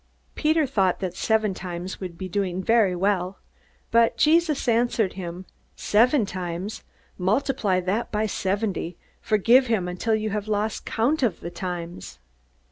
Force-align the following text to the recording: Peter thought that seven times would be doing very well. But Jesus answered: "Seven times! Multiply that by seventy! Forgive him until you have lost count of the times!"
Peter 0.33 0.65
thought 0.65 0.99
that 0.99 1.15
seven 1.15 1.53
times 1.53 2.01
would 2.01 2.17
be 2.17 2.27
doing 2.27 2.63
very 2.63 2.95
well. 2.95 3.37
But 3.91 4.17
Jesus 4.17 4.67
answered: 4.67 5.13
"Seven 5.75 6.25
times! 6.25 6.81
Multiply 7.19 7.79
that 7.81 8.11
by 8.11 8.25
seventy! 8.25 8.97
Forgive 9.21 9.67
him 9.67 9.87
until 9.87 10.15
you 10.15 10.31
have 10.31 10.47
lost 10.47 10.85
count 10.87 11.21
of 11.21 11.41
the 11.41 11.51
times!" 11.51 12.17